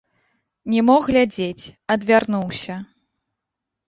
[0.75, 2.79] Не мог глядзець, адвярнуўся.